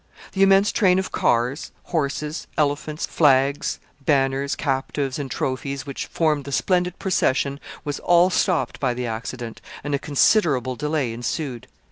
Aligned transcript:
The 0.31 0.41
immense 0.41 0.71
train 0.71 0.97
of 0.97 1.11
cars, 1.11 1.71
horses, 1.83 2.47
elephants, 2.57 3.05
flags, 3.05 3.79
banners, 4.03 4.55
captives, 4.55 5.19
and 5.19 5.29
trophies 5.29 5.85
which 5.85 6.07
formed 6.07 6.45
the 6.45 6.51
splendid 6.51 6.97
procession 6.97 7.59
was 7.85 7.99
all 7.99 8.31
stopped 8.31 8.79
by 8.79 8.95
the 8.95 9.05
accident, 9.05 9.61
and 9.83 9.93
a 9.93 9.99
considerable 9.99 10.75
delay 10.75 11.13
ensued. 11.13 11.67